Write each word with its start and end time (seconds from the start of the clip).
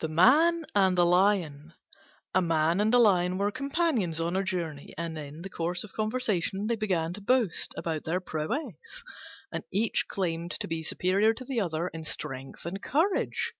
THE 0.00 0.08
MAN 0.10 0.66
AND 0.74 0.98
THE 0.98 1.06
LION 1.06 1.72
A 2.34 2.42
Man 2.42 2.80
and 2.82 2.92
a 2.92 2.98
Lion 2.98 3.38
were 3.38 3.50
companions 3.50 4.20
on 4.20 4.36
a 4.36 4.44
journey, 4.44 4.92
and 4.98 5.16
in 5.16 5.40
the 5.40 5.48
course 5.48 5.84
of 5.84 5.92
conversation 5.94 6.66
they 6.66 6.76
began 6.76 7.14
to 7.14 7.22
boast 7.22 7.72
about 7.74 8.04
their 8.04 8.20
prowess, 8.20 9.02
and 9.50 9.64
each 9.72 10.06
claimed 10.06 10.50
to 10.60 10.68
be 10.68 10.82
superior 10.82 11.32
to 11.32 11.46
the 11.46 11.62
other 11.62 11.88
in 11.88 12.04
strength 12.04 12.66
and 12.66 12.82
courage. 12.82 13.54